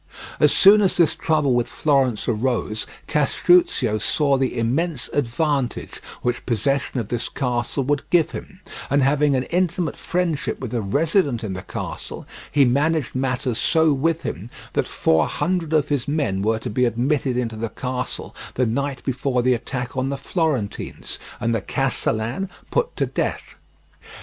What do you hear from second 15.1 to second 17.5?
hundred of his men were to be admitted